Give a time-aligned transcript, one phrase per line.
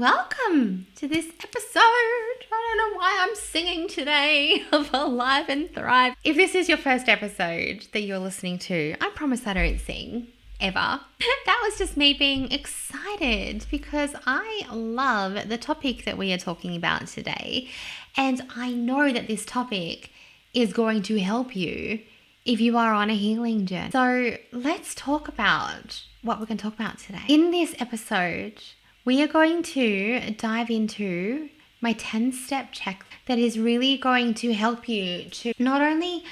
[0.00, 1.78] Welcome to this episode.
[1.78, 6.16] I don't know why I'm singing today of Alive and Thrive.
[6.24, 10.26] If this is your first episode that you're listening to, I promise I don't sing
[10.60, 10.74] ever.
[11.46, 16.74] that was just me being excited because I love the topic that we are talking
[16.74, 17.68] about today.
[18.16, 20.10] And I know that this topic
[20.52, 22.00] is going to help you
[22.44, 23.92] if you are on a healing journey.
[23.92, 27.22] So let's talk about what we're going to talk about today.
[27.28, 28.60] In this episode,
[29.04, 31.50] we are going to dive into
[31.80, 36.24] my 10 step check that is really going to help you to not only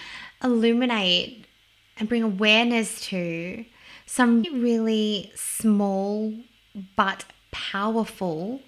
[0.42, 1.44] illuminate
[1.98, 3.64] and bring awareness to
[4.06, 6.34] some really small
[6.96, 8.60] but powerful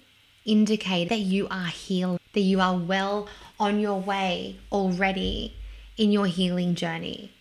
[0.45, 3.27] indicate that you are healed, that you are well
[3.59, 5.55] on your way already
[5.97, 7.31] in your healing journey.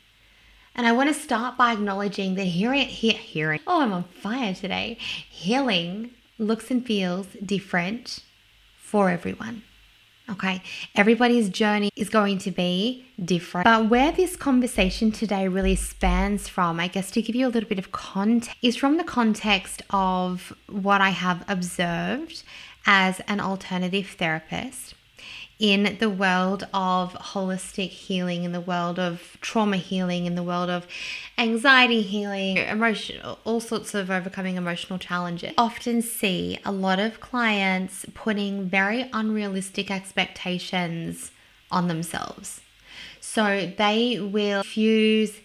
[0.75, 4.97] And I want to start by acknowledging that hearing, hearing, oh, I'm on fire today.
[5.29, 8.21] Healing looks and feels different
[8.77, 9.63] for everyone.
[10.31, 10.63] Okay,
[10.95, 13.67] everybody's journey is going to be different.
[13.67, 17.69] But where this conversation today really spans from, I guess to give you a little
[17.69, 22.43] bit of context, is from the context of what I have observed
[22.87, 24.95] as an alternative therapist
[25.59, 30.69] in the world of holistic healing, in the world of trauma healing, in the world
[30.69, 30.87] of
[31.39, 35.53] anxiety healing, emotion, all sorts of overcoming emotional challenges.
[35.57, 41.31] Often see a lot of clients putting very unrealistic expectations
[41.71, 42.61] on themselves.
[43.21, 45.41] So they will fuse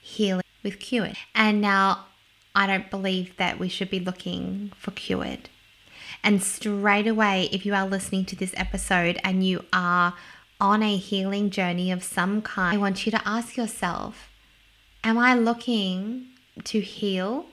[0.00, 1.16] healing with cured.
[1.34, 2.06] And now
[2.54, 5.48] I don't believe that we should be looking for cured.
[6.24, 10.14] And straight away, if you are listening to this episode and you are
[10.60, 14.28] on a healing journey of some kind, I want you to ask yourself
[15.04, 16.26] Am I looking
[16.64, 17.46] to heal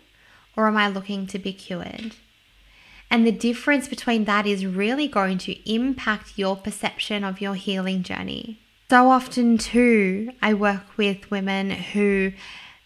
[0.56, 2.16] or am I looking to be cured?
[3.10, 8.04] And the difference between that is really going to impact your perception of your healing
[8.04, 8.60] journey.
[8.92, 12.34] So often, too, I work with women who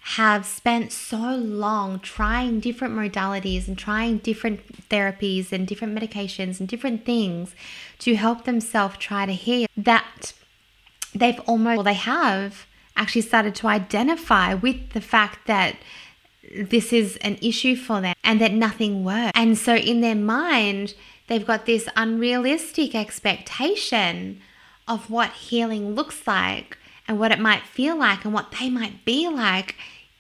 [0.06, 6.68] have spent so long trying different modalities and trying different therapies and different medications and
[6.68, 7.56] different things
[8.00, 10.34] to help themselves try to heal that
[11.16, 12.66] they've almost well, they have
[12.98, 15.78] actually started to identify with the fact that
[16.54, 19.32] this is an issue for them and that nothing works.
[19.36, 20.96] And so in their mind,
[21.28, 24.42] they've got this unrealistic expectation
[24.86, 26.78] of what healing looks like
[27.08, 29.76] and what it might feel like and what they might be like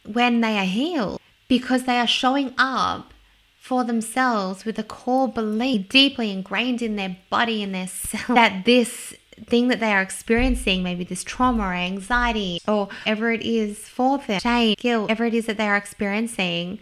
[0.05, 3.13] when they are healed because they are showing up
[3.59, 8.65] for themselves with a core belief deeply ingrained in their body and their cell that
[8.65, 9.13] this
[9.45, 14.17] thing that they are experiencing, maybe this trauma or anxiety or whatever it is for
[14.19, 16.79] them, shame, guilt, whatever it is that they're experiencing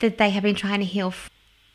[0.00, 1.12] that they have been trying to heal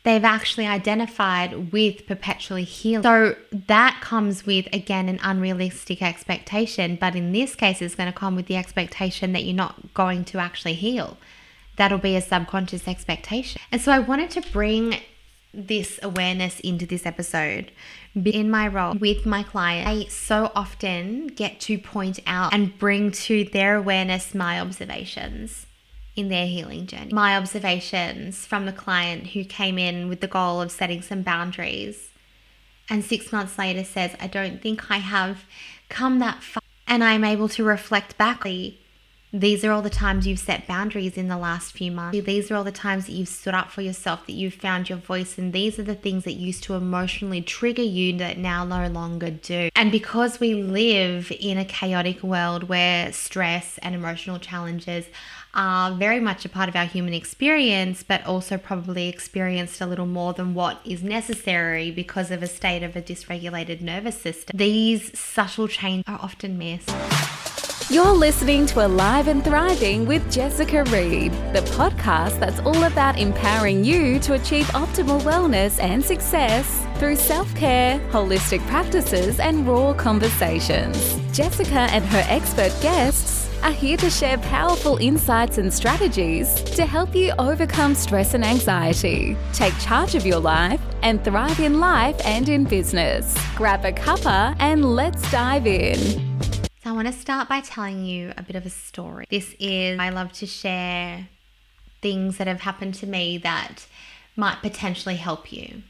[0.02, 3.02] they've actually identified with perpetually healing.
[3.02, 6.96] So that comes with, again, an unrealistic expectation.
[6.96, 10.24] But in this case, it's going to come with the expectation that you're not going
[10.26, 11.18] to actually heal.
[11.76, 13.60] That'll be a subconscious expectation.
[13.70, 15.00] And so I wanted to bring
[15.52, 17.72] this awareness into this episode.
[18.14, 23.10] In my role with my client, I so often get to point out and bring
[23.12, 25.66] to their awareness my observations
[26.16, 27.12] in their healing journey.
[27.12, 32.10] My observations from the client who came in with the goal of setting some boundaries
[32.90, 35.44] and six months later says, I don't think I have
[35.88, 36.60] come that far.
[36.88, 38.44] And I'm able to reflect back.
[39.32, 42.18] These are all the times you've set boundaries in the last few months.
[42.20, 44.98] These are all the times that you've stood up for yourself, that you've found your
[44.98, 45.38] voice.
[45.38, 49.30] And these are the things that used to emotionally trigger you that now no longer
[49.30, 49.68] do.
[49.76, 55.06] And because we live in a chaotic world where stress and emotional challenges
[55.54, 60.06] are very much a part of our human experience, but also probably experienced a little
[60.06, 64.56] more than what is necessary because of a state of a dysregulated nervous system.
[64.56, 66.90] These subtle changes are often missed.
[67.90, 73.82] You're listening to Alive and Thriving with Jessica Read, the podcast that's all about empowering
[73.82, 81.18] you to achieve optimal wellness and success through self care, holistic practices, and raw conversations.
[81.32, 87.14] Jessica and her expert guests are here to share powerful insights and strategies to help
[87.14, 92.48] you overcome stress and anxiety, take charge of your life, and thrive in life and
[92.48, 93.36] in business.
[93.56, 95.98] Grab a cuppa and let's dive in.
[96.82, 99.26] So, I want to start by telling you a bit of a story.
[99.28, 101.28] This is, I love to share
[102.00, 103.86] things that have happened to me that
[104.36, 105.82] might potentially help you.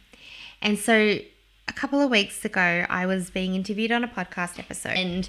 [0.61, 1.19] And so,
[1.69, 5.29] a couple of weeks ago, I was being interviewed on a podcast episode and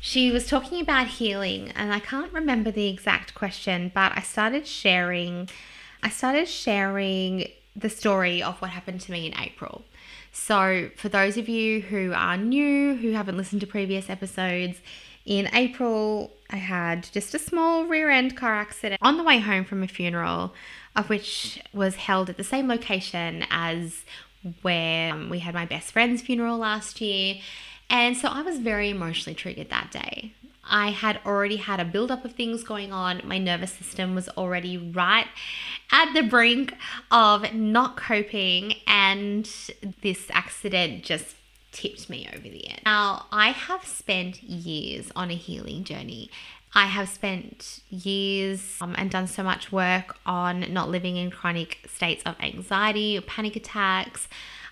[0.00, 4.66] she was talking about healing and I can't remember the exact question, but I started
[4.66, 5.48] sharing
[6.02, 9.84] I started sharing the story of what happened to me in April.
[10.32, 14.78] So, for those of you who are new, who haven't listened to previous episodes,
[15.26, 19.64] in April, I had just a small rear end car accident on the way home
[19.64, 20.54] from a funeral,
[20.96, 24.04] of which was held at the same location as
[24.62, 27.36] where um, we had my best friend's funeral last year.
[27.90, 30.32] And so I was very emotionally triggered that day.
[30.64, 33.20] I had already had a buildup of things going on.
[33.24, 35.26] My nervous system was already right
[35.90, 36.74] at the brink
[37.10, 39.50] of not coping, and
[40.02, 41.34] this accident just
[41.72, 42.82] tipped me over the edge.
[42.84, 46.30] Now, I have spent years on a healing journey.
[46.72, 51.78] I have spent years um, and done so much work on not living in chronic
[51.92, 54.28] states of anxiety or panic attacks.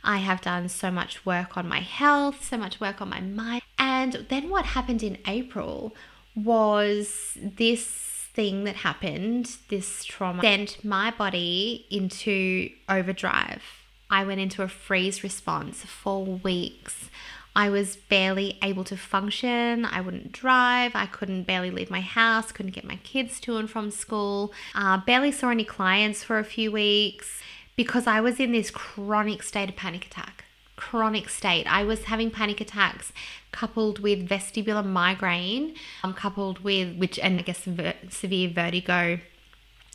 [0.09, 3.61] I have done so much work on my health, so much work on my mind.
[3.79, 5.95] And then what happened in April
[6.35, 7.85] was this
[8.33, 13.63] thing that happened, this trauma, sent my body into overdrive.
[14.09, 17.11] I went into a freeze response for weeks.
[17.55, 19.85] I was barely able to function.
[19.85, 20.93] I wouldn't drive.
[20.95, 22.51] I couldn't barely leave my house.
[22.51, 24.55] Couldn't get my kids to and from school.
[24.75, 27.43] Uh, barely saw any clients for a few weeks
[27.79, 30.45] because I was in this chronic state of panic attack.
[30.75, 31.65] Chronic state.
[31.67, 33.13] I was having panic attacks
[33.53, 39.21] coupled with vestibular migraine, um, coupled with which, and I guess ver- severe vertigo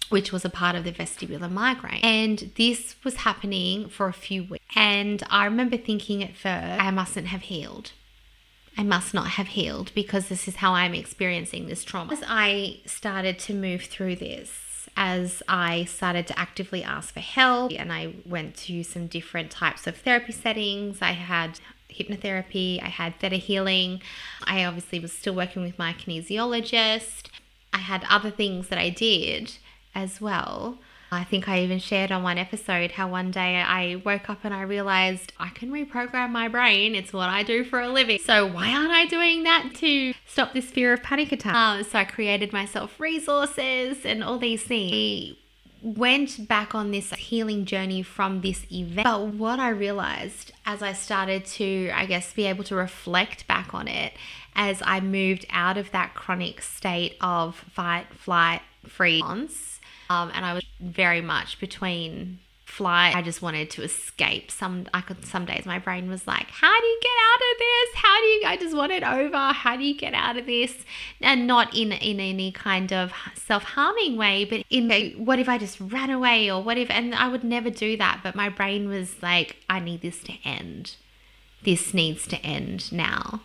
[0.10, 2.02] which was a part of the vestibular migraine.
[2.04, 4.66] And this was happening for a few weeks.
[4.76, 7.94] And I remember thinking at first, I mustn't have healed.
[8.78, 12.14] I must not have healed because this is how I'm experiencing this trauma.
[12.14, 14.63] As I started to move through this,
[14.96, 19.88] as I started to actively ask for help, and I went to some different types
[19.88, 21.60] of therapy settings, I had
[21.90, 24.02] hypnotherapy, I had theta healing,
[24.46, 27.28] I obviously was still working with my kinesiologist.
[27.72, 29.54] I had other things that I did
[29.96, 30.78] as well.
[31.14, 34.54] I think I even shared on one episode how one day I woke up and
[34.54, 36.96] I realized I can reprogram my brain.
[36.96, 38.20] It's what I do for a living.
[38.20, 41.56] So why aren't I doing that to stop this fear of panic attack?
[41.56, 44.92] Um, so I created myself resources and all these things.
[44.94, 45.38] I
[45.84, 49.04] went back on this healing journey from this event.
[49.04, 53.74] But what I realized as I started to, I guess, be able to reflect back
[53.74, 54.14] on it
[54.56, 59.73] as I moved out of that chronic state of fight, flight, freeze
[60.14, 63.16] um, and I was very much between flight.
[63.16, 64.50] I just wanted to escape.
[64.52, 67.58] Some I could some days my brain was like, How do you get out of
[67.60, 67.90] this?
[67.96, 69.54] How do you I just want it over?
[69.54, 70.74] How do you get out of this?
[71.22, 75.58] And not in in any kind of self-harming way, but in a, what if I
[75.58, 78.22] just ran away or what if and I would never do that.
[78.24, 80.96] But my brain was like, I need this to end.
[81.64, 83.42] This needs to end now.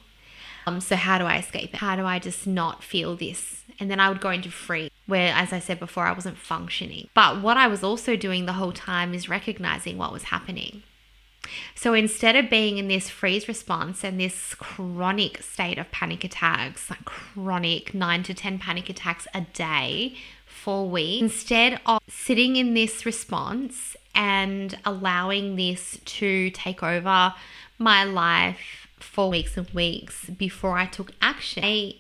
[0.67, 1.77] Um, so how do I escape it?
[1.77, 3.63] How do I just not feel this?
[3.81, 7.09] And then I would go into free, where, as I said before, I wasn't functioning.
[7.15, 10.83] But what I was also doing the whole time is recognizing what was happening.
[11.75, 16.91] So instead of being in this freeze response and this chronic state of panic attacks,
[16.91, 20.15] like chronic nine to 10 panic attacks a day
[20.45, 27.33] for weeks, instead of sitting in this response and allowing this to take over
[27.79, 31.65] my life for weeks and weeks before I took action.
[31.65, 31.95] I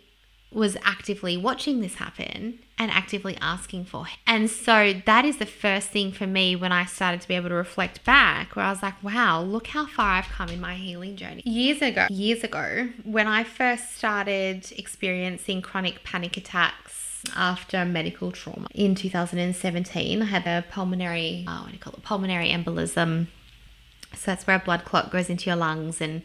[0.50, 4.18] was actively watching this happen and actively asking for help.
[4.26, 7.50] And so that is the first thing for me when I started to be able
[7.50, 10.74] to reflect back where I was like, wow, look how far I've come in my
[10.74, 11.42] healing journey.
[11.44, 18.68] Years ago, years ago, when I first started experiencing chronic panic attacks after medical trauma
[18.74, 23.26] in 2017, I had a pulmonary, oh, what do you call it, pulmonary embolism.
[24.14, 26.22] So that's where a blood clot goes into your lungs and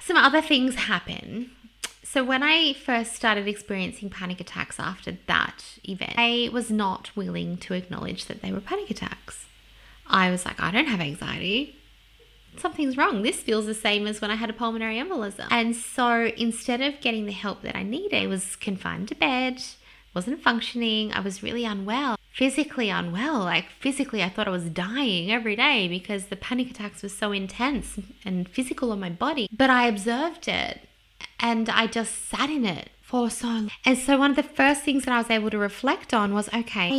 [0.00, 1.50] some other things happen.
[2.08, 7.56] So, when I first started experiencing panic attacks after that event, I was not willing
[7.58, 9.46] to acknowledge that they were panic attacks.
[10.06, 11.76] I was like, I don't have anxiety.
[12.56, 13.22] Something's wrong.
[13.22, 15.48] This feels the same as when I had a pulmonary embolism.
[15.50, 19.60] And so instead of getting the help that I needed, I was confined to bed,
[20.14, 23.38] wasn't functioning, I was really unwell physically unwell.
[23.38, 27.32] Like physically, I thought I was dying every day because the panic attacks were so
[27.32, 29.48] intense and physical on my body.
[29.50, 30.86] But I observed it
[31.40, 33.70] and I just sat in it for so long.
[33.84, 36.48] And so one of the first things that I was able to reflect on was
[36.48, 36.90] okay,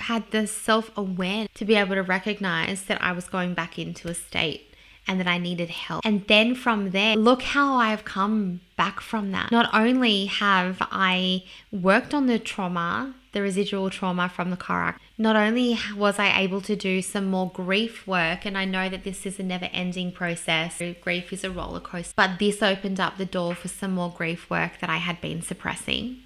[0.00, 3.78] I had the self awareness to be able to recognize that I was going back
[3.78, 4.68] into a state
[5.08, 6.04] and that I needed help.
[6.04, 9.50] And then from there, look how I've come back from that.
[9.50, 15.07] Not only have I worked on the trauma, the residual trauma from the car accident,
[15.18, 19.02] not only was I able to do some more grief work, and I know that
[19.02, 23.18] this is a never ending process, grief is a roller coaster, but this opened up
[23.18, 26.20] the door for some more grief work that I had been suppressing.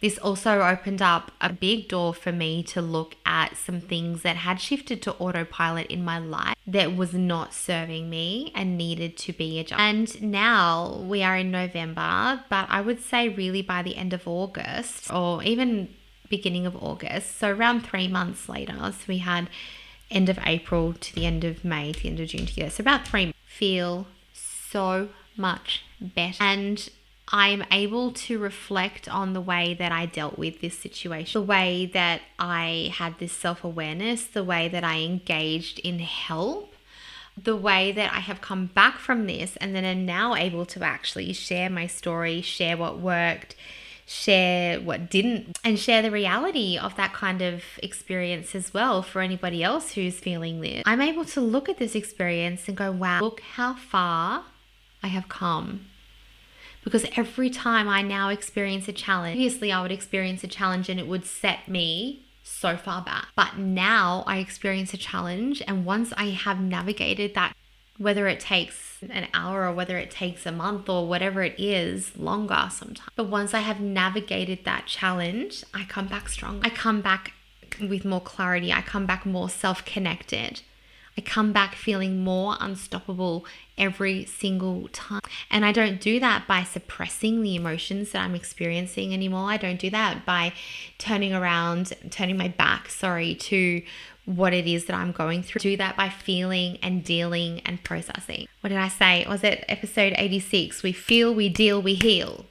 [0.00, 4.36] This also opened up a big door for me to look at some things that
[4.36, 9.34] had shifted to autopilot in my life that was not serving me and needed to
[9.34, 9.82] be adjusted.
[9.82, 14.26] And now we are in November, but I would say really by the end of
[14.26, 15.94] August or even
[16.30, 19.50] beginning of August, so around three months later, so we had
[20.10, 22.80] end of April to the end of May to the end of June together, so
[22.80, 26.42] about three feel so much better.
[26.42, 26.88] And
[27.32, 31.46] I am able to reflect on the way that I dealt with this situation, the
[31.46, 36.74] way that I had this self awareness, the way that I engaged in help,
[37.36, 40.82] the way that I have come back from this and then am now able to
[40.82, 43.54] actually share my story, share what worked,
[44.10, 49.22] share what didn't, and share the reality of that kind of experience as well for
[49.22, 50.82] anybody else who's feeling this.
[50.84, 54.46] I'm able to look at this experience and go, wow, look how far
[55.00, 55.86] I have come
[56.82, 60.98] because every time I now experience a challenge, previously I would experience a challenge and
[60.98, 63.28] it would set me so far back.
[63.36, 67.54] But now I experience a challenge, and once I have navigated that,
[68.00, 72.16] whether it takes an hour or whether it takes a month or whatever it is,
[72.16, 73.10] longer sometimes.
[73.14, 76.62] But once I have navigated that challenge, I come back strong.
[76.64, 77.34] I come back
[77.78, 78.72] with more clarity.
[78.72, 80.62] I come back more self connected.
[81.16, 83.44] I come back feeling more unstoppable
[83.76, 85.20] every single time.
[85.50, 89.50] And I don't do that by suppressing the emotions that I'm experiencing anymore.
[89.50, 90.52] I don't do that by
[90.98, 93.82] turning around, turning my back, sorry, to
[94.24, 95.60] what it is that I'm going through.
[95.60, 98.46] Do that by feeling and dealing and processing.
[98.60, 99.26] What did I say?
[99.28, 100.82] Was it episode 86?
[100.82, 102.46] We feel, we deal, we heal.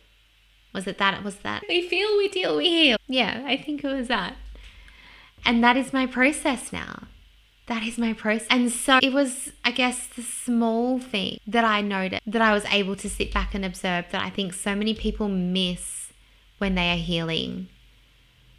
[0.73, 1.23] Was it that?
[1.23, 1.63] Was that?
[1.67, 2.97] We feel, we deal, we heal.
[3.07, 4.35] Yeah, I think it was that.
[5.45, 7.07] And that is my process now
[7.69, 8.47] that is my process.
[8.49, 12.65] And so it was, I guess, the small thing that I noticed that I was
[12.65, 16.11] able to sit back and observe that I think so many people miss
[16.57, 17.69] when they are healing.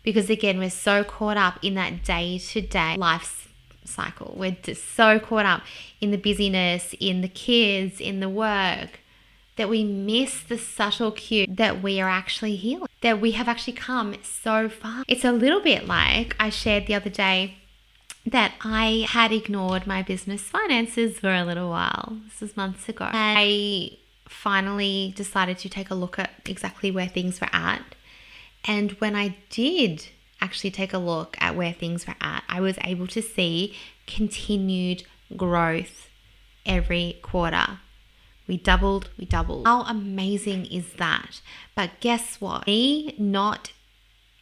[0.03, 3.53] Because again, we're so caught up in that day to day life
[3.85, 4.35] cycle.
[4.39, 5.63] We're just so caught up
[6.01, 9.01] in the busyness, in the kids, in the work,
[9.57, 13.75] that we miss the subtle cue that we are actually healing, that we have actually
[13.75, 15.05] come so far.
[15.07, 17.57] It's a little bit like I shared the other day
[18.27, 22.19] that I had ignored my business finances for a little while.
[22.25, 23.09] This was months ago.
[23.11, 23.99] I
[24.29, 27.83] finally decided to take a look at exactly where things were at.
[28.65, 30.07] And when I did
[30.41, 35.05] actually take a look at where things were at, I was able to see continued
[35.37, 36.09] growth
[36.67, 37.79] every quarter.
[38.47, 39.67] We doubled, we doubled.
[39.67, 41.41] How amazing is that?
[41.75, 42.67] But guess what?
[42.67, 43.73] Me not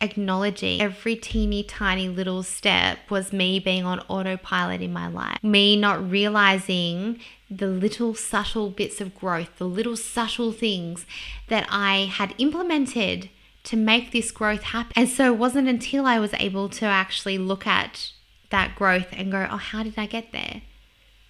[0.01, 5.43] acknowledging every teeny tiny little step was me being on autopilot in my life.
[5.43, 11.07] Me not realizing the little subtle bits of growth, the little subtle things
[11.49, 13.31] that I had implemented
[13.65, 14.93] to make this growth happen.
[14.97, 18.13] And so it wasn't until I was able to actually look at
[18.51, 20.63] that growth and go, oh, how did I get there?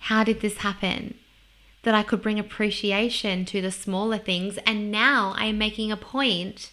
[0.00, 1.14] How did this happen?
[1.82, 4.58] That I could bring appreciation to the smaller things.
[4.66, 6.70] And now I am making a point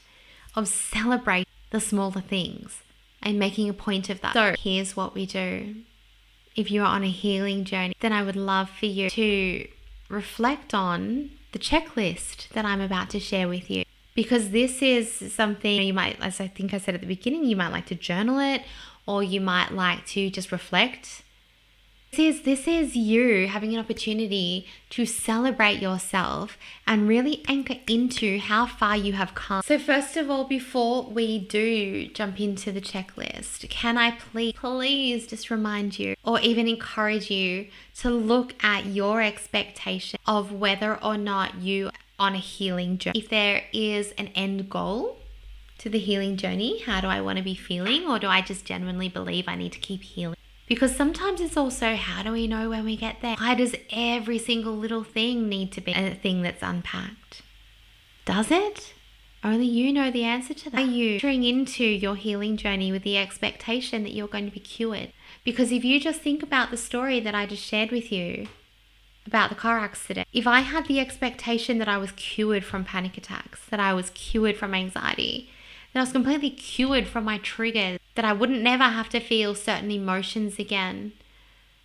[0.55, 1.45] of celebrating
[1.75, 2.81] the smaller things
[3.21, 4.33] and making a point of that.
[4.33, 5.75] So here's what we do.
[6.55, 9.67] If you're on a healing journey, then I would love for you to
[10.07, 13.83] reflect on the checklist that I'm about to share with you.
[14.13, 17.57] Because this is something you might, as I think I said at the beginning, you
[17.57, 18.61] might like to journal it
[19.05, 21.23] or you might like to just reflect
[22.13, 26.57] is this is you having an opportunity to celebrate yourself
[26.87, 29.61] and really anchor into how far you have come.
[29.63, 35.27] So first of all, before we do jump into the checklist, can I please please
[35.27, 41.17] just remind you or even encourage you to look at your expectation of whether or
[41.17, 43.19] not you on a healing journey.
[43.19, 45.17] If there is an end goal
[45.79, 48.65] to the healing journey, how do I want to be feeling or do I just
[48.65, 50.37] genuinely believe I need to keep healing?
[50.67, 53.35] Because sometimes it's also how do we know when we get there?
[53.37, 57.43] Why does every single little thing need to be a thing that's unpacked?
[58.25, 58.93] Does it?
[59.43, 60.81] Only you know the answer to that.
[60.81, 64.59] Are you entering into your healing journey with the expectation that you're going to be
[64.59, 65.13] cured?
[65.43, 68.47] Because if you just think about the story that I just shared with you
[69.27, 73.19] about the car accident, if I had the expectation that I was cured from panic
[73.19, 75.51] attacks, that I was cured from anxiety,
[75.93, 79.55] that I was completely cured from my triggers, that I wouldn't never have to feel
[79.55, 81.13] certain emotions again,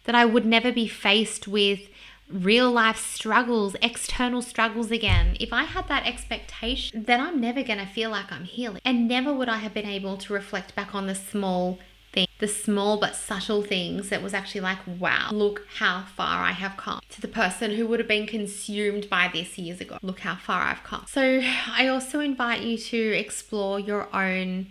[0.05, 1.89] that I would never be faced with
[2.29, 5.37] real life struggles, external struggles again.
[5.41, 8.81] If I had that expectation, then I'm never going to feel like I'm healing.
[8.85, 11.81] And never would I have been able to reflect back on the small
[12.13, 16.53] thing, the small but subtle things that was actually like, wow, look how far I
[16.53, 17.01] have come.
[17.11, 20.63] To the person who would have been consumed by this years ago, look how far
[20.63, 21.05] I've come.
[21.09, 24.69] So I also invite you to explore your own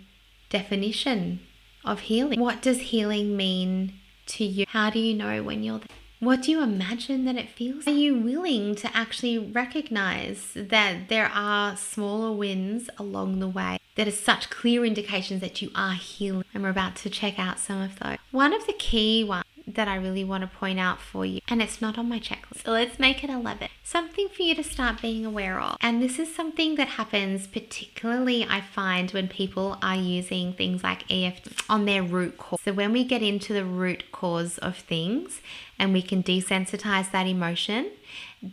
[0.48, 1.40] definition
[1.84, 2.40] of healing.
[2.40, 3.94] What does healing mean
[4.26, 4.64] to you?
[4.68, 5.96] How do you know when you're there?
[6.20, 7.86] What do you imagine that it feels?
[7.86, 14.06] Are you willing to actually recognize that there are smaller wins along the way that
[14.06, 16.44] are such clear indications that you are healing?
[16.52, 18.18] And we're about to check out some of those.
[18.32, 21.60] One of the key ones that I really want to point out for you, and
[21.62, 22.64] it's not on my checklist.
[22.64, 23.68] So let's make it 11.
[23.82, 25.76] Something for you to start being aware of.
[25.80, 31.10] And this is something that happens particularly, I find, when people are using things like
[31.10, 32.60] EFT on their root cause.
[32.64, 35.40] So when we get into the root cause of things
[35.78, 37.90] and we can desensitize that emotion,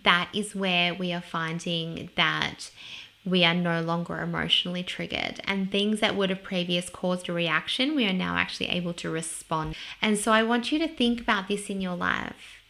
[0.04, 2.72] that is where we are finding that
[3.28, 5.42] we are no longer emotionally triggered.
[5.44, 9.10] And things that would have previously caused a reaction, we are now actually able to
[9.10, 9.76] respond.
[10.02, 12.62] And so I want you to think about this in your life.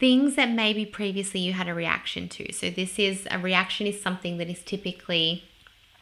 [0.00, 2.52] Things that maybe previously you had a reaction to.
[2.52, 5.44] So this is a reaction is something that is typically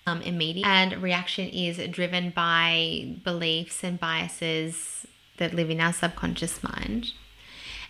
[0.07, 6.63] um, immediate, and reaction is driven by beliefs and biases that live in our subconscious
[6.63, 7.13] mind.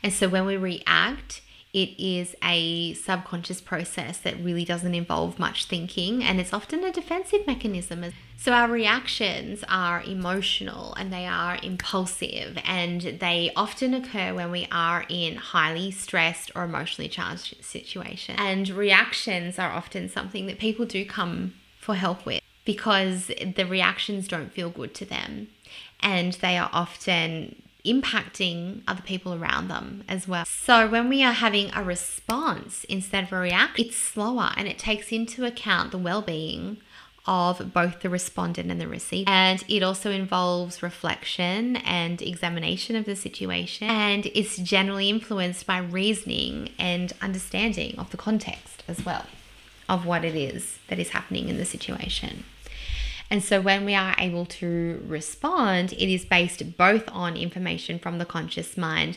[0.02, 1.40] And so when we react,
[1.72, 6.92] it is a subconscious process that really doesn't involve much thinking and it's often a
[6.92, 8.04] defensive mechanism.
[8.36, 14.68] So our reactions are emotional and they are impulsive and they often occur when we
[14.70, 18.38] are in highly stressed or emotionally charged situations.
[18.38, 24.28] And reactions are often something that people do come for help with because the reactions
[24.28, 25.48] don't feel good to them
[26.00, 30.44] and they are often impacting other people around them as well.
[30.44, 34.78] So when we are having a response instead of a react, it's slower and it
[34.78, 36.78] takes into account the well-being
[37.26, 39.30] of both the respondent and the receiver.
[39.30, 43.88] And it also involves reflection and examination of the situation.
[43.88, 49.26] And it's generally influenced by reasoning and understanding of the context as well
[49.88, 52.44] of what it is that is happening in the situation.
[53.32, 58.18] And so when we are able to respond, it is based both on information from
[58.18, 59.16] the conscious mind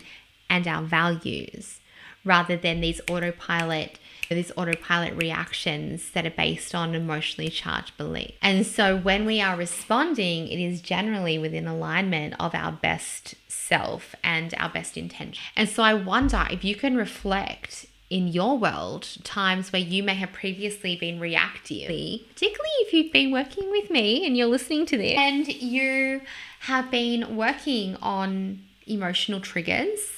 [0.49, 1.81] and our values
[2.23, 8.31] rather than these autopilot these autopilot reactions that are based on emotionally charged belief.
[8.41, 14.15] And so when we are responding, it is generally within alignment of our best self
[14.23, 15.43] and our best intention.
[15.55, 20.13] And so I wonder if you can reflect in your world times where you may
[20.15, 24.97] have previously been reactive, particularly if you've been working with me and you're listening to
[24.97, 25.17] this.
[25.17, 26.21] And you
[26.61, 30.11] have been working on emotional triggers.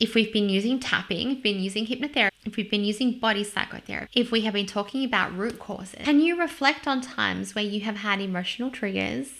[0.00, 4.32] If we've been using tapping, been using hypnotherapy, if we've been using body psychotherapy, if
[4.32, 7.96] we have been talking about root causes, can you reflect on times where you have
[7.96, 9.39] had emotional triggers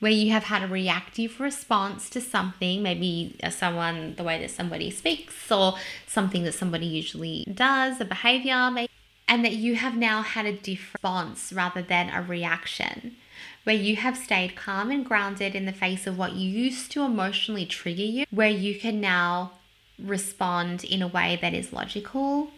[0.00, 4.50] where you have had a reactive response to something, maybe uh, someone, the way that
[4.50, 5.74] somebody speaks, or
[6.06, 8.90] something that somebody usually does, a behavior, maybe,
[9.26, 13.16] and that you have now had a different response rather than a reaction,
[13.64, 17.66] where you have stayed calm and grounded in the face of what used to emotionally
[17.66, 19.52] trigger you, where you can now
[19.98, 22.52] respond in a way that is logical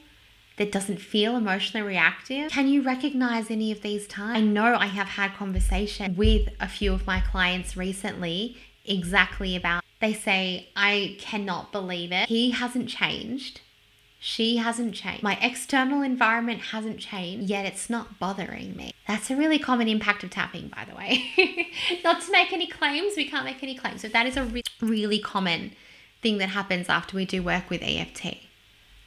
[0.56, 2.50] that doesn't feel emotionally reactive.
[2.50, 4.36] Can you recognize any of these times?
[4.36, 9.84] I know I have had conversation with a few of my clients recently exactly about
[10.00, 12.28] they say I cannot believe it.
[12.28, 13.60] He hasn't changed.
[14.18, 15.22] She hasn't changed.
[15.22, 18.92] My external environment hasn't changed, yet it's not bothering me.
[19.06, 21.70] That's a really common impact of tapping, by the way.
[22.04, 24.02] not to make any claims, we can't make any claims.
[24.02, 25.72] So that is a re- really common
[26.20, 28.36] thing that happens after we do work with EFT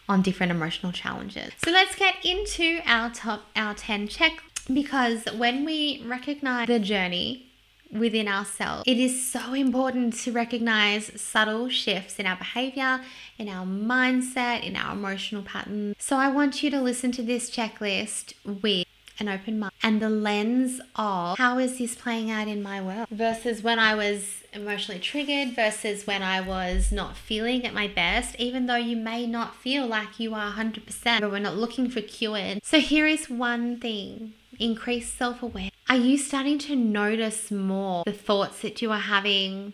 [0.08, 1.52] on different emotional challenges.
[1.63, 7.50] So let's get into our top our 10 check because when we recognize the journey
[7.92, 13.02] within ourselves, it is so important to recognize subtle shifts in our behavior,
[13.38, 15.96] in our mindset, in our emotional patterns.
[16.00, 18.88] So I want you to listen to this checklist with
[19.19, 23.08] an open mind and the lens of how is this playing out in my world
[23.10, 28.36] versus when I was emotionally triggered versus when I was not feeling at my best,
[28.38, 32.02] even though you may not feel like you are 100%, but we're not looking for
[32.02, 32.60] cured.
[32.63, 35.73] So here is one thing increase self awareness.
[35.89, 39.73] Are you starting to notice more the thoughts that you are having?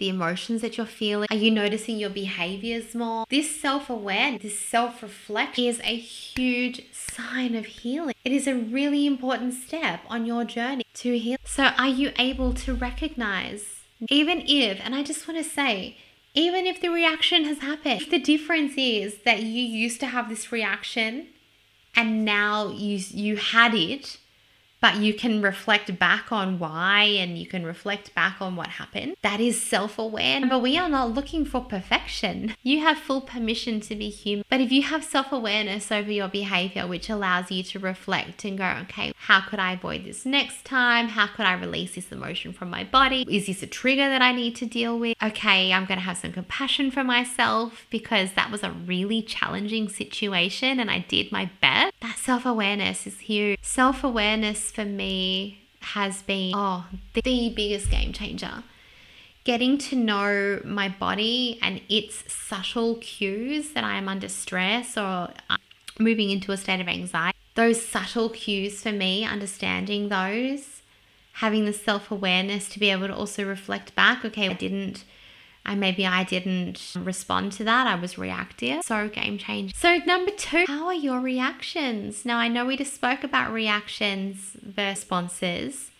[0.00, 1.28] The emotions that you're feeling?
[1.30, 3.24] Are you noticing your behaviors more?
[3.30, 8.14] This self awareness, this self reflection is a huge sign of healing.
[8.24, 11.38] It is a really important step on your journey to heal.
[11.44, 15.96] So, are you able to recognize, even if, and I just want to say,
[16.34, 20.28] even if the reaction has happened, if the difference is that you used to have
[20.28, 21.28] this reaction
[21.94, 24.18] and now you you had it
[24.80, 29.16] but you can reflect back on why and you can reflect back on what happened.
[29.22, 30.40] That is self aware.
[30.46, 32.54] But we are not looking for perfection.
[32.62, 34.44] You have full permission to be human.
[34.48, 38.58] But if you have self awareness over your behavior, which allows you to reflect and
[38.58, 41.08] go, okay, how could I avoid this next time?
[41.08, 43.26] How could I release this emotion from my body?
[43.28, 45.16] Is this a trigger that I need to deal with?
[45.22, 49.88] Okay, I'm going to have some compassion for myself because that was a really challenging
[49.88, 51.92] situation and I did my best.
[52.00, 53.58] That self awareness is huge.
[53.62, 58.62] Self awareness for me has been, oh, the, the biggest game changer
[59.44, 65.30] getting to know my body and its subtle cues that I am under stress or
[65.48, 65.56] uh,
[65.98, 67.36] moving into a state of anxiety.
[67.54, 70.82] Those subtle cues for me, understanding those,
[71.34, 75.04] having the self awareness to be able to also reflect back okay, I didn't.
[75.66, 77.86] I maybe I didn't respond to that.
[77.86, 78.82] I was reactive.
[78.82, 79.74] So game change.
[79.74, 82.24] So number two, how are your reactions?
[82.24, 85.90] Now I know we just spoke about reactions versus responses.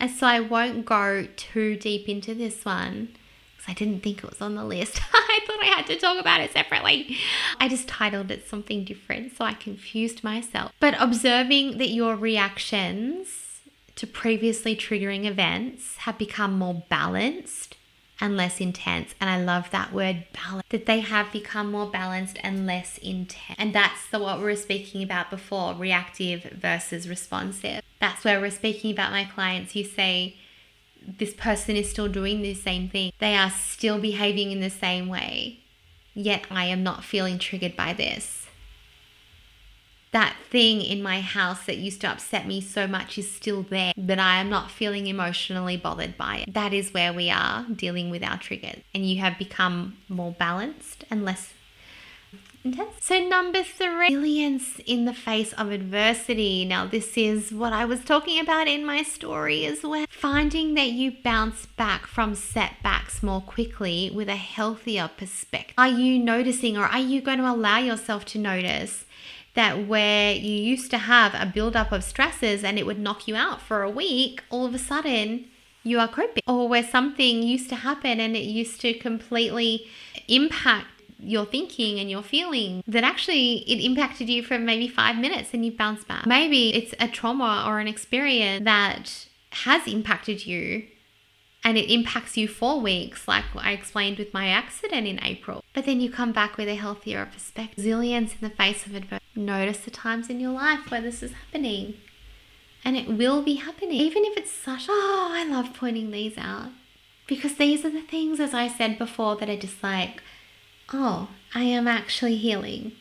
[0.00, 3.10] And so I won't go too deep into this one
[3.56, 5.00] because I didn't think it was on the list.
[5.12, 7.16] I thought I had to talk about it separately.
[7.60, 10.72] I just titled it something different, so I confused myself.
[10.80, 13.60] But observing that your reactions
[13.96, 17.76] to previously triggering events have become more balanced
[18.20, 19.14] and less intense.
[19.20, 23.56] And I love that word balance, that they have become more balanced and less intense.
[23.58, 27.82] And that's the what we were speaking about before reactive versus responsive.
[28.00, 30.36] That's where we're speaking about my clients who say,
[31.06, 33.12] this person is still doing the same thing.
[33.18, 35.60] They are still behaving in the same way,
[36.14, 38.43] yet I am not feeling triggered by this
[40.14, 43.92] that thing in my house that used to upset me so much is still there,
[43.96, 46.54] that I am not feeling emotionally bothered by it.
[46.54, 48.80] That is where we are dealing with our triggers.
[48.94, 51.52] And you have become more balanced and less
[52.62, 52.92] intense.
[53.00, 56.64] So, number three, resilience in the face of adversity.
[56.64, 60.06] Now, this is what I was talking about in my story as well.
[60.08, 65.74] Finding that you bounce back from setbacks more quickly with a healthier perspective.
[65.76, 69.04] Are you noticing or are you going to allow yourself to notice?
[69.54, 73.36] That where you used to have a buildup of stresses and it would knock you
[73.36, 75.46] out for a week, all of a sudden
[75.82, 76.42] you are coping.
[76.46, 79.86] Or where something used to happen and it used to completely
[80.28, 80.86] impact
[81.20, 85.64] your thinking and your feeling that actually it impacted you for maybe five minutes and
[85.64, 86.26] you bounce back.
[86.26, 90.84] Maybe it's a trauma or an experience that has impacted you
[91.62, 95.64] and it impacts you for weeks, like I explained with my accident in April.
[95.72, 97.78] But then you come back with a healthier perspective.
[97.78, 99.23] Resilience in the face of adversity.
[99.34, 101.94] Notice the times in your life where this is happening.
[102.84, 103.92] And it will be happening.
[103.92, 106.70] Even if it's such, oh, I love pointing these out.
[107.26, 110.22] Because these are the things, as I said before, that are just like,
[110.92, 112.92] oh, I am actually healing.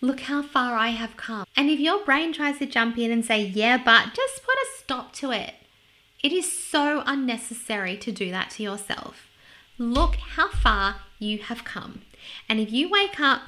[0.00, 1.46] Look how far I have come.
[1.56, 4.66] And if your brain tries to jump in and say, yeah, but just put a
[4.78, 5.54] stop to it
[6.22, 9.28] it is so unnecessary to do that to yourself.
[9.76, 12.02] Look how far you have come.
[12.48, 13.42] And if you wake up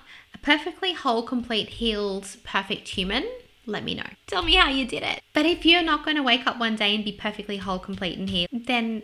[0.45, 3.27] perfectly whole, complete, healed, perfect human,
[3.67, 4.07] let me know.
[4.27, 5.23] Tell me how you did it.
[5.33, 8.19] But if you're not going to wake up one day and be perfectly whole, complete,
[8.19, 9.03] and healed, then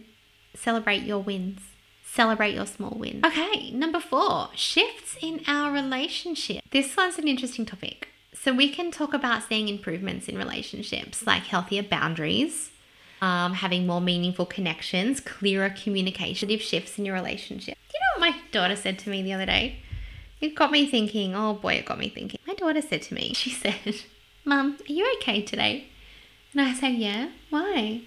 [0.54, 1.60] celebrate your wins.
[2.04, 3.24] Celebrate your small wins.
[3.24, 6.62] Okay, number four shifts in our relationship.
[6.70, 8.08] This one's an interesting topic.
[8.34, 12.70] So, we can talk about seeing improvements in relationships like healthier boundaries,
[13.20, 17.78] um, having more meaningful connections, clearer communication, shifts in your relationship.
[17.88, 19.80] Do you know what my daughter said to me the other day?
[20.40, 22.40] It got me thinking, oh boy, it got me thinking.
[22.46, 23.96] My daughter said to me, she said,
[24.44, 25.88] Mum, are you okay today?
[26.52, 28.02] And I said, Yeah, why?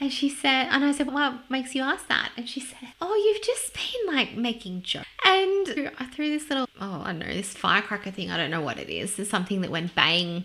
[0.00, 2.32] And she said, and I said, what makes you ask that?
[2.36, 5.06] And she said, oh, you've just been like making jokes.
[5.24, 8.30] And I uh, threw this little, oh, I don't know, this firecracker thing.
[8.30, 9.18] I don't know what it is.
[9.18, 10.44] It's something that went bang.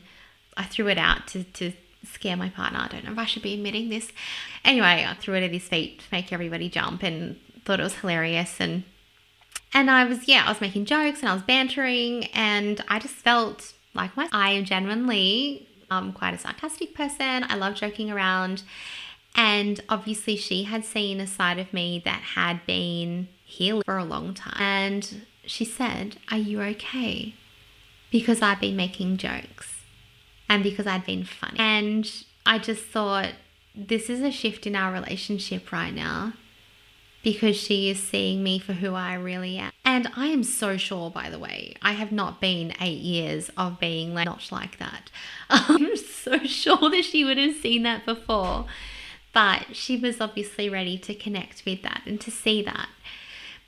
[0.55, 1.73] I threw it out to, to
[2.05, 2.79] scare my partner.
[2.79, 4.11] I don't know if I should be admitting this.
[4.63, 7.95] Anyway, I threw it at his feet to make everybody jump and thought it was
[7.95, 8.83] hilarious and
[9.73, 13.15] and I was yeah, I was making jokes and I was bantering and I just
[13.15, 17.45] felt like my I am genuinely um quite a sarcastic person.
[17.47, 18.63] I love joking around.
[19.35, 24.03] And obviously she had seen a side of me that had been healed for a
[24.03, 24.55] long time.
[24.59, 27.35] And she said, Are you okay?
[28.11, 29.81] Because I've been making jokes
[30.47, 31.59] and because I'd been funny.
[31.59, 32.11] And
[32.45, 33.33] I just thought,
[33.75, 36.33] this is a shift in our relationship right now
[37.23, 39.71] because she is seeing me for who I really am.
[39.83, 43.79] And I am so sure, by the way, I have not been eight years of
[43.79, 45.11] being like, not like that.
[45.49, 48.65] I'm so sure that she would have seen that before.
[49.33, 52.89] But she was obviously ready to connect with that and to see that.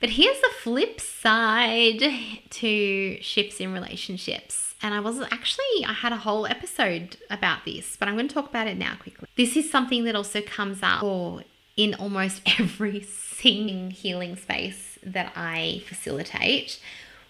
[0.00, 2.02] But here's the flip side
[2.50, 4.74] to shifts in relationships.
[4.82, 8.34] And I was actually, I had a whole episode about this, but I'm going to
[8.34, 9.28] talk about it now quickly.
[9.36, 11.44] This is something that also comes up or
[11.76, 16.80] in almost every single healing space that I facilitate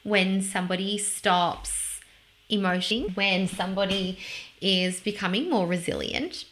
[0.02, 2.00] when somebody stops
[2.48, 4.18] emotion, when somebody
[4.61, 6.44] is becoming more resilient,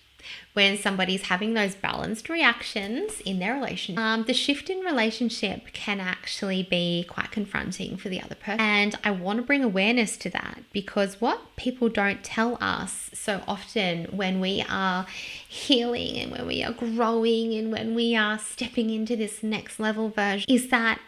[0.52, 6.00] when somebody's having those balanced reactions in their relationship, um, the shift in relationship can
[6.00, 8.60] actually be quite confronting for the other person.
[8.60, 13.42] And I want to bring awareness to that because what people don't tell us so
[13.46, 15.06] often when we are
[15.48, 20.08] healing and when we are growing and when we are stepping into this next level
[20.08, 21.00] version is that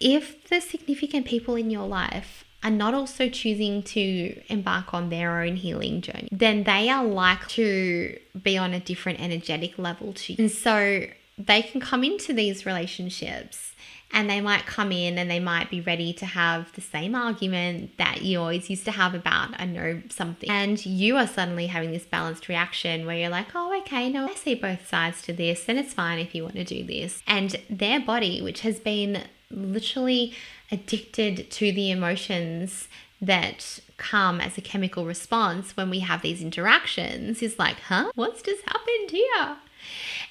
[0.00, 5.42] if the significant people in your life are not also choosing to embark on their
[5.42, 10.36] own healing journey, then they are like to be on a different energetic level too.
[10.38, 11.06] And so
[11.38, 13.72] they can come into these relationships
[14.12, 17.96] and they might come in and they might be ready to have the same argument
[17.96, 20.50] that you always used to have about I know something.
[20.50, 24.34] And you are suddenly having this balanced reaction where you're like, oh, okay, no, I
[24.34, 27.22] see both sides to this, and it's fine if you want to do this.
[27.26, 30.34] And their body, which has been literally
[30.72, 32.88] addicted to the emotions
[33.20, 38.10] that come as a chemical response when we have these interactions is like, huh?
[38.16, 39.56] What's just happened here?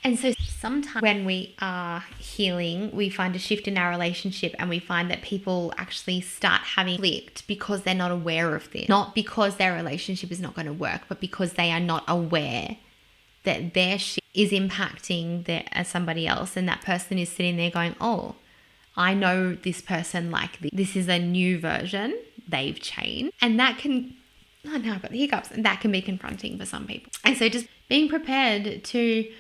[0.03, 4.69] And so sometimes when we are healing, we find a shift in our relationship and
[4.69, 8.89] we find that people actually start having conflict because they're not aware of this.
[8.89, 12.77] Not because their relationship is not going to work, but because they are not aware
[13.43, 17.71] that their shift is impacting their, uh, somebody else and that person is sitting there
[17.71, 18.35] going, oh,
[18.95, 20.71] I know this person like this.
[20.73, 22.17] This is a new version.
[22.47, 23.33] They've changed.
[23.41, 24.15] And that can,
[24.65, 25.51] oh no, I've got the hiccups.
[25.51, 27.11] And that can be confronting for some people.
[27.23, 29.31] And so just being prepared to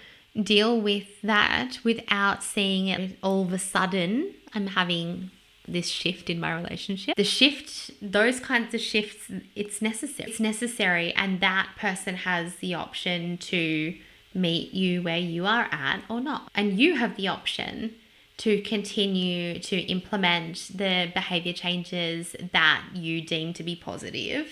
[0.41, 5.31] deal with that without seeing it all of a sudden, I'm having
[5.67, 7.15] this shift in my relationship.
[7.15, 10.29] The shift, those kinds of shifts, it's necessary.
[10.29, 11.13] It's necessary.
[11.13, 13.95] And that person has the option to
[14.33, 16.49] meet you where you are at or not.
[16.55, 17.95] And you have the option
[18.41, 24.47] to continue to implement the behavior changes that you deem to be positive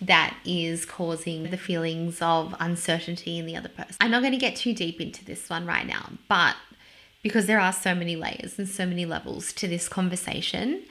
[0.00, 3.96] that is causing the feelings of uncertainty in the other person.
[4.00, 6.56] I'm not going to get too deep into this one right now, but
[7.22, 10.84] because there are so many layers and so many levels to this conversation,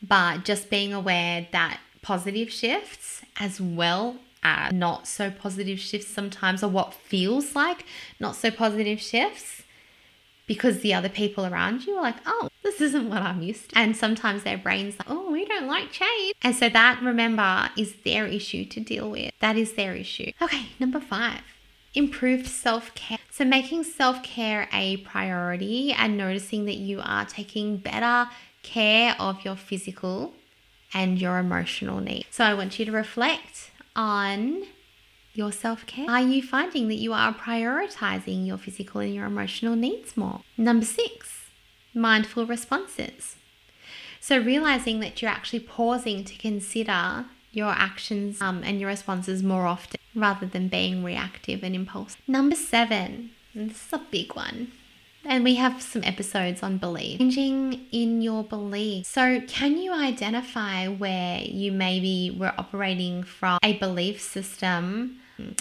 [0.00, 6.62] but just being aware that positive shifts as well as not so positive shifts sometimes,
[6.62, 7.84] or what feels like
[8.20, 9.61] not so positive shifts,
[10.46, 13.78] because the other people around you are like, oh, this isn't what I'm used to.
[13.78, 16.34] And sometimes their brains like, oh, we don't like change.
[16.42, 19.32] And so that, remember, is their issue to deal with.
[19.40, 20.32] That is their issue.
[20.40, 21.40] Okay, number five.
[21.94, 23.18] Improved self care.
[23.30, 28.30] So, making self care a priority and noticing that you are taking better
[28.62, 30.32] care of your physical
[30.94, 32.26] and your emotional needs.
[32.30, 34.62] So, I want you to reflect on
[35.34, 36.08] your self care?
[36.08, 40.40] Are you finding that you are prioritizing your physical and your emotional needs more?
[40.56, 41.46] Number six,
[41.94, 43.36] mindful responses.
[44.20, 49.66] So, realizing that you're actually pausing to consider your actions um, and your responses more
[49.66, 52.20] often rather than being reactive and impulsive.
[52.26, 54.72] Number seven, this is a big one.
[55.24, 57.18] And we have some episodes on belief.
[57.18, 59.06] Changing in your belief.
[59.06, 65.20] So, can you identify where you maybe were operating from a belief system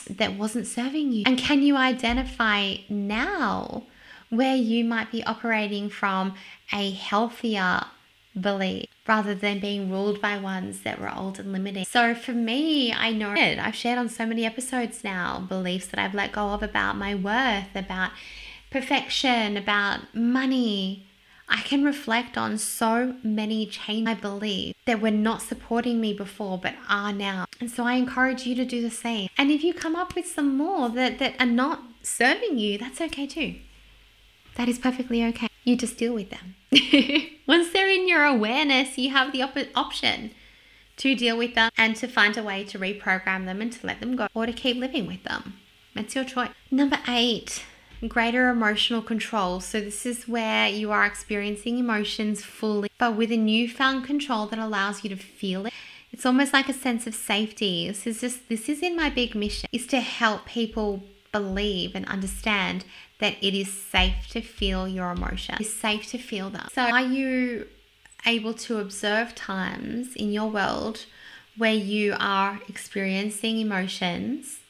[0.09, 1.23] that wasn't serving you?
[1.25, 3.83] And can you identify now
[4.29, 6.35] where you might be operating from
[6.73, 7.81] a healthier
[8.39, 11.85] belief rather than being ruled by ones that were old and limiting?
[11.85, 16.15] So for me, I know I've shared on so many episodes now beliefs that I've
[16.15, 18.11] let go of about my worth, about
[18.71, 21.05] perfection, about money
[21.51, 26.57] I can reflect on so many changes I believe that were not supporting me before
[26.57, 27.45] but are now.
[27.59, 29.27] And so I encourage you to do the same.
[29.37, 33.01] And if you come up with some more that, that are not serving you, that's
[33.01, 33.55] okay too.
[34.55, 35.49] That is perfectly okay.
[35.65, 36.55] You just deal with them.
[37.47, 40.31] Once they're in your awareness, you have the op- option
[40.97, 43.99] to deal with them and to find a way to reprogram them and to let
[43.99, 45.57] them go or to keep living with them.
[45.95, 46.51] It's your choice.
[46.69, 47.65] Number eight,
[48.07, 49.59] greater emotional control.
[49.59, 54.59] So, this is where you are experiencing emotions fully, but with a newfound control that
[54.59, 55.73] allows you to feel it.
[56.11, 57.87] It's almost like a sense of safety.
[57.87, 62.05] This is just, this is in my big mission, is to help people believe and
[62.07, 62.83] understand
[63.19, 65.55] that it is safe to feel your emotion.
[65.59, 66.67] It's safe to feel them.
[66.73, 67.67] So, are you
[68.25, 71.05] able to observe times in your world
[71.57, 74.60] where you are experiencing emotions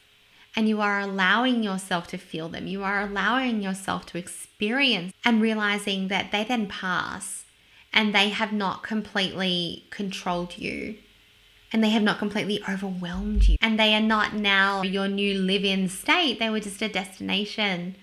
[0.56, 2.68] and you are allowing yourself to feel them.
[2.68, 7.46] You are allowing yourself to experience and realizing that they then pass
[7.94, 10.96] and they have not completely controlled you.
[11.74, 13.56] And they have not completely overwhelmed you.
[13.62, 16.38] And they are not now your new live-in state.
[16.38, 17.96] They were just a destination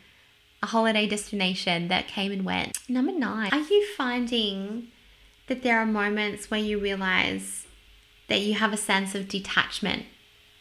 [0.63, 2.79] a holiday destination that came and went.
[2.89, 4.89] Number nine are you finding
[5.47, 7.67] that there are moments where you realize
[8.29, 10.05] that you have a sense of detachment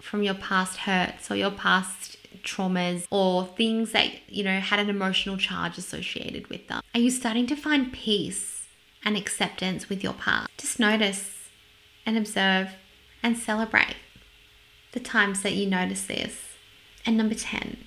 [0.02, 4.90] from your past hurts or your past traumas or things that you know had an
[4.90, 8.58] emotional charge associated with them are you starting to find peace
[9.08, 10.50] and acceptance with your past.
[10.58, 11.50] Just notice
[12.06, 12.72] and observe
[13.24, 13.96] and celebrate
[14.92, 16.56] the times that you notice this.
[17.06, 17.78] And number 10,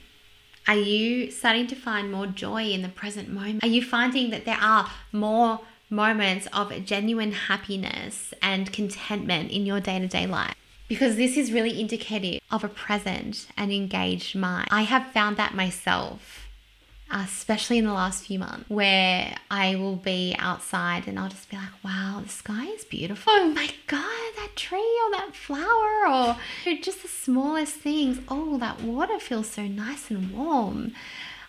[0.66, 3.62] are you starting to find more joy in the present moment?
[3.62, 9.80] Are you finding that there are more moments of genuine happiness and contentment in your
[9.80, 10.54] day to day life?
[10.90, 14.68] Because this is really indicative of a present and engaged mind.
[14.72, 16.48] I have found that myself
[17.12, 21.50] uh, especially in the last few months, where I will be outside and I'll just
[21.50, 23.32] be like, wow, the sky is beautiful.
[23.34, 26.36] Oh my God, that tree or that flower or
[26.80, 28.20] just the smallest things.
[28.28, 30.92] Oh, that water feels so nice and warm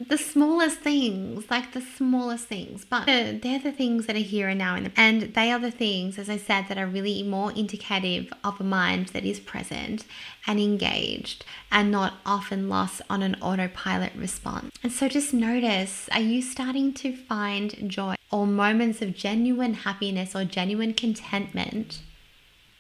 [0.08, 4.48] the smallest things, like the smallest things, but uh, they're the things that are here
[4.50, 4.80] and now.
[4.80, 8.60] The, and they are the things, as I said, that are really more indicative of
[8.60, 10.06] a mind that is present
[10.48, 14.76] and engaged and not often lost on an autopilot response.
[14.84, 20.36] And so just notice are you starting to find joy or moments of genuine happiness
[20.36, 22.00] or genuine contentment?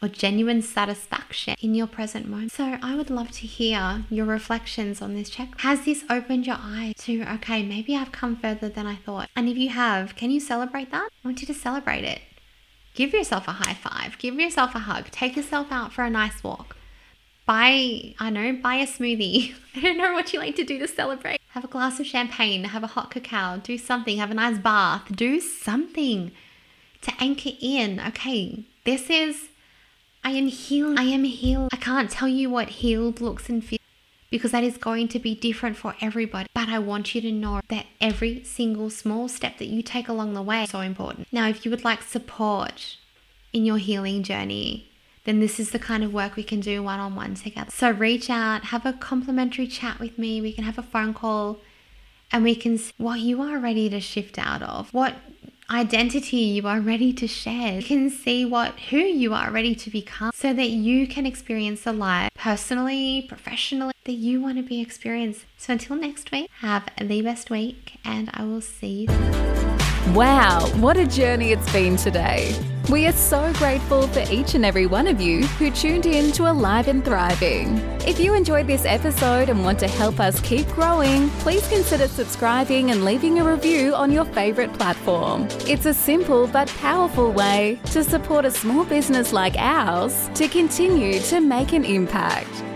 [0.01, 2.51] Or genuine satisfaction in your present moment.
[2.51, 5.49] So I would love to hear your reflections on this check.
[5.59, 9.29] Has this opened your eyes to, okay, maybe I've come further than I thought?
[9.35, 11.09] And if you have, can you celebrate that?
[11.23, 12.21] I want you to celebrate it.
[12.93, 16.43] Give yourself a high five, give yourself a hug, take yourself out for a nice
[16.43, 16.75] walk.
[17.45, 19.53] Buy, I know, buy a smoothie.
[19.75, 21.39] I don't know what you like to do to celebrate.
[21.49, 25.03] Have a glass of champagne, have a hot cacao, do something, have a nice bath,
[25.15, 26.31] do something
[27.01, 27.99] to anchor in.
[27.99, 29.49] Okay, this is
[30.23, 30.99] I am healed.
[30.99, 31.69] I am healed.
[31.73, 33.79] I can't tell you what healed looks and feels
[34.29, 36.47] because that is going to be different for everybody.
[36.53, 40.33] But I want you to know that every single small step that you take along
[40.33, 41.27] the way is so important.
[41.31, 42.95] Now, if you would like support
[43.51, 44.89] in your healing journey,
[45.25, 47.69] then this is the kind of work we can do one on one together.
[47.69, 50.41] So reach out, have a complimentary chat with me.
[50.41, 51.59] We can have a phone call
[52.31, 55.15] and we can see what you are ready to shift out of, what
[55.71, 57.79] identity you are ready to share.
[57.79, 61.83] You can see what who you are ready to become so that you can experience
[61.83, 65.45] the life personally, professionally that you want to be experienced.
[65.57, 69.70] So until next week, have the best week and I will see you.
[70.09, 72.53] Wow, what a journey it's been today.
[72.89, 76.51] We are so grateful for each and every one of you who tuned in to
[76.51, 77.77] Alive and Thriving.
[78.05, 82.91] If you enjoyed this episode and want to help us keep growing, please consider subscribing
[82.91, 85.47] and leaving a review on your favourite platform.
[85.61, 91.19] It's a simple but powerful way to support a small business like ours to continue
[91.19, 92.70] to make an impact.